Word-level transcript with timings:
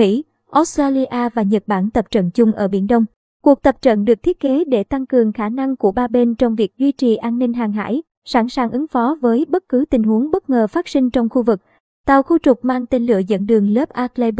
Mỹ, 0.00 0.24
Australia 0.50 1.28
và 1.34 1.42
Nhật 1.42 1.62
Bản 1.66 1.90
tập 1.90 2.04
trận 2.10 2.30
chung 2.30 2.52
ở 2.52 2.68
Biển 2.68 2.86
Đông. 2.86 3.04
Cuộc 3.42 3.62
tập 3.62 3.82
trận 3.82 4.04
được 4.04 4.22
thiết 4.22 4.40
kế 4.40 4.64
để 4.64 4.84
tăng 4.84 5.06
cường 5.06 5.32
khả 5.32 5.48
năng 5.48 5.76
của 5.76 5.92
ba 5.92 6.08
bên 6.08 6.34
trong 6.34 6.54
việc 6.54 6.76
duy 6.76 6.92
trì 6.92 7.16
an 7.16 7.38
ninh 7.38 7.52
hàng 7.52 7.72
hải, 7.72 8.02
sẵn 8.24 8.48
sàng 8.48 8.70
ứng 8.70 8.86
phó 8.86 9.16
với 9.20 9.46
bất 9.48 9.68
cứ 9.68 9.84
tình 9.90 10.02
huống 10.02 10.30
bất 10.30 10.50
ngờ 10.50 10.66
phát 10.66 10.88
sinh 10.88 11.10
trong 11.10 11.28
khu 11.28 11.42
vực. 11.42 11.60
Tàu 12.06 12.22
khu 12.22 12.38
trục 12.38 12.64
mang 12.64 12.86
tên 12.86 13.06
lửa 13.06 13.18
dẫn 13.18 13.46
đường 13.46 13.68
lớp 13.68 13.88
Arleigh 13.88 14.34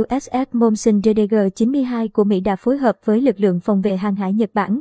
USS 0.00 0.48
Momsen 0.52 1.00
DDG-92 1.00 2.08
của 2.12 2.24
Mỹ 2.24 2.40
đã 2.40 2.56
phối 2.56 2.76
hợp 2.78 2.98
với 3.04 3.20
lực 3.20 3.40
lượng 3.40 3.60
phòng 3.60 3.82
vệ 3.82 3.96
hàng 3.96 4.16
hải 4.16 4.32
Nhật 4.32 4.50
Bản, 4.54 4.80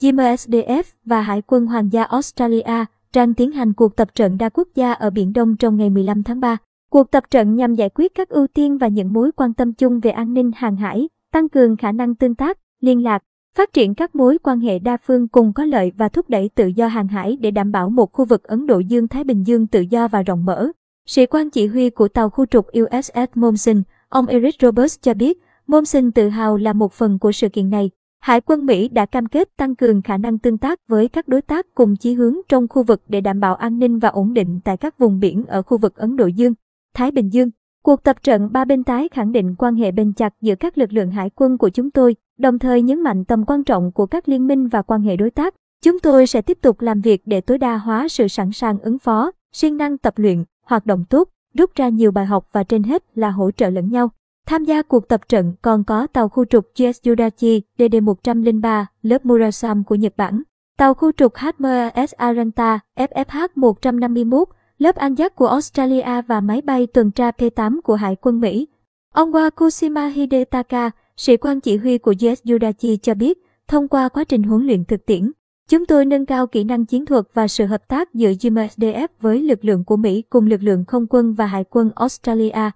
GMSDF 0.00 0.82
và 1.04 1.22
Hải 1.22 1.42
quân 1.46 1.66
Hoàng 1.66 1.92
gia 1.92 2.04
Australia, 2.04 2.84
đang 3.14 3.34
tiến 3.34 3.52
hành 3.52 3.72
cuộc 3.72 3.96
tập 3.96 4.14
trận 4.14 4.38
đa 4.38 4.48
quốc 4.48 4.68
gia 4.74 4.92
ở 4.92 5.10
Biển 5.10 5.32
Đông 5.32 5.56
trong 5.56 5.76
ngày 5.76 5.90
15 5.90 6.22
tháng 6.22 6.40
3. 6.40 6.56
Cuộc 6.90 7.10
tập 7.10 7.24
trận 7.30 7.56
nhằm 7.56 7.74
giải 7.74 7.88
quyết 7.94 8.14
các 8.14 8.28
ưu 8.28 8.46
tiên 8.46 8.78
và 8.78 8.88
những 8.88 9.12
mối 9.12 9.32
quan 9.32 9.54
tâm 9.54 9.72
chung 9.72 10.00
về 10.00 10.10
an 10.10 10.34
ninh 10.34 10.50
hàng 10.54 10.76
hải, 10.76 11.08
tăng 11.32 11.48
cường 11.48 11.76
khả 11.76 11.92
năng 11.92 12.14
tương 12.14 12.34
tác, 12.34 12.58
liên 12.80 13.04
lạc, 13.04 13.22
phát 13.56 13.72
triển 13.72 13.94
các 13.94 14.14
mối 14.14 14.38
quan 14.42 14.60
hệ 14.60 14.78
đa 14.78 14.96
phương 15.06 15.28
cùng 15.28 15.52
có 15.52 15.64
lợi 15.64 15.92
và 15.96 16.08
thúc 16.08 16.28
đẩy 16.28 16.50
tự 16.54 16.66
do 16.66 16.86
hàng 16.86 17.08
hải 17.08 17.36
để 17.40 17.50
đảm 17.50 17.72
bảo 17.72 17.90
một 17.90 18.12
khu 18.12 18.24
vực 18.24 18.42
Ấn 18.42 18.66
Độ 18.66 18.78
Dương-Thái 18.78 19.24
Bình 19.24 19.46
Dương 19.46 19.66
tự 19.66 19.80
do 19.80 20.08
và 20.08 20.22
rộng 20.22 20.44
mở. 20.44 20.68
Sĩ 21.06 21.26
quan 21.26 21.50
chỉ 21.50 21.66
huy 21.66 21.90
của 21.90 22.08
tàu 22.08 22.30
khu 22.30 22.46
trục 22.46 22.66
USS 22.80 23.30
Momsen, 23.34 23.82
ông 24.08 24.26
Eric 24.26 24.54
Roberts 24.62 24.98
cho 25.02 25.14
biết, 25.14 25.38
Momsen 25.66 26.12
tự 26.12 26.28
hào 26.28 26.56
là 26.56 26.72
một 26.72 26.92
phần 26.92 27.18
của 27.18 27.32
sự 27.32 27.48
kiện 27.48 27.70
này. 27.70 27.90
Hải 28.20 28.40
quân 28.40 28.66
Mỹ 28.66 28.88
đã 28.88 29.06
cam 29.06 29.26
kết 29.26 29.56
tăng 29.56 29.76
cường 29.76 30.02
khả 30.02 30.16
năng 30.16 30.38
tương 30.38 30.58
tác 30.58 30.80
với 30.88 31.08
các 31.08 31.28
đối 31.28 31.42
tác 31.42 31.66
cùng 31.74 31.96
chí 31.96 32.14
hướng 32.14 32.34
trong 32.48 32.68
khu 32.68 32.82
vực 32.82 33.02
để 33.08 33.20
đảm 33.20 33.40
bảo 33.40 33.54
an 33.54 33.78
ninh 33.78 33.98
và 33.98 34.08
ổn 34.08 34.34
định 34.34 34.60
tại 34.64 34.76
các 34.76 34.98
vùng 34.98 35.20
biển 35.20 35.44
ở 35.46 35.62
khu 35.62 35.78
vực 35.78 35.96
Ấn 35.96 36.16
Độ 36.16 36.26
Dương, 36.26 36.54
Thái 36.94 37.10
Bình 37.10 37.32
Dương. 37.32 37.50
Cuộc 37.82 38.02
tập 38.02 38.22
trận 38.22 38.52
ba 38.52 38.64
bên 38.64 38.84
tái 38.84 39.08
khẳng 39.08 39.32
định 39.32 39.54
quan 39.58 39.74
hệ 39.74 39.92
bền 39.92 40.12
chặt 40.12 40.34
giữa 40.40 40.54
các 40.54 40.78
lực 40.78 40.92
lượng 40.92 41.10
hải 41.10 41.30
quân 41.30 41.58
của 41.58 41.68
chúng 41.68 41.90
tôi, 41.90 42.16
đồng 42.38 42.58
thời 42.58 42.82
nhấn 42.82 43.02
mạnh 43.02 43.24
tầm 43.24 43.44
quan 43.46 43.64
trọng 43.64 43.92
của 43.92 44.06
các 44.06 44.28
liên 44.28 44.46
minh 44.46 44.68
và 44.68 44.82
quan 44.82 45.02
hệ 45.02 45.16
đối 45.16 45.30
tác. 45.30 45.54
Chúng 45.82 45.98
tôi 45.98 46.26
sẽ 46.26 46.42
tiếp 46.42 46.58
tục 46.62 46.80
làm 46.80 47.00
việc 47.00 47.22
để 47.26 47.40
tối 47.40 47.58
đa 47.58 47.76
hóa 47.76 48.08
sự 48.08 48.28
sẵn 48.28 48.52
sàng 48.52 48.78
ứng 48.78 48.98
phó, 48.98 49.30
siêng 49.52 49.76
năng 49.76 49.98
tập 49.98 50.14
luyện, 50.16 50.44
hoạt 50.66 50.86
động 50.86 51.04
tốt, 51.10 51.28
rút 51.54 51.74
ra 51.74 51.88
nhiều 51.88 52.12
bài 52.12 52.26
học 52.26 52.48
và 52.52 52.64
trên 52.64 52.82
hết 52.82 53.04
là 53.14 53.30
hỗ 53.30 53.50
trợ 53.50 53.70
lẫn 53.70 53.90
nhau. 53.90 54.10
Tham 54.46 54.64
gia 54.64 54.82
cuộc 54.82 55.08
tập 55.08 55.20
trận 55.28 55.54
còn 55.62 55.84
có 55.84 56.06
tàu 56.06 56.28
khu 56.28 56.44
trục 56.44 56.64
GS 56.78 57.06
Yudachi 57.08 57.62
DD-103 57.78 58.84
lớp 59.02 59.26
Murasam 59.26 59.84
của 59.84 59.94
Nhật 59.94 60.12
Bản, 60.16 60.42
tàu 60.78 60.94
khu 60.94 61.12
trục 61.12 61.32
HMS 61.36 62.12
Aranta 62.16 62.78
FFH-151 62.96 64.44
lớp 64.80 64.96
Anzac 64.96 65.30
của 65.34 65.46
Australia 65.46 66.22
và 66.26 66.40
máy 66.40 66.60
bay 66.60 66.86
tuần 66.86 67.10
tra 67.10 67.30
P-8 67.30 67.80
của 67.84 67.94
Hải 67.94 68.16
quân 68.16 68.40
Mỹ. 68.40 68.68
Ông 69.14 69.32
Wakushima 69.32 70.08
Hidetaka, 70.08 70.90
sĩ 71.16 71.36
quan 71.36 71.60
chỉ 71.60 71.76
huy 71.76 71.98
của 71.98 72.14
US 72.26 72.42
Yudachi 72.50 72.96
cho 72.96 73.14
biết, 73.14 73.38
thông 73.68 73.88
qua 73.88 74.08
quá 74.08 74.24
trình 74.24 74.42
huấn 74.42 74.66
luyện 74.66 74.84
thực 74.84 75.06
tiễn, 75.06 75.32
chúng 75.68 75.86
tôi 75.86 76.04
nâng 76.04 76.26
cao 76.26 76.46
kỹ 76.46 76.64
năng 76.64 76.86
chiến 76.86 77.06
thuật 77.06 77.24
và 77.34 77.48
sự 77.48 77.66
hợp 77.66 77.88
tác 77.88 78.14
giữa 78.14 78.30
GMSDF 78.30 79.08
với 79.20 79.42
lực 79.42 79.64
lượng 79.64 79.84
của 79.84 79.96
Mỹ 79.96 80.22
cùng 80.30 80.46
lực 80.46 80.62
lượng 80.62 80.84
không 80.84 81.06
quân 81.10 81.34
và 81.34 81.46
hải 81.46 81.64
quân 81.70 81.90
Australia. 81.94 82.70